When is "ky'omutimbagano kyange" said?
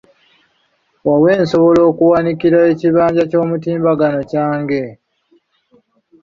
3.29-4.83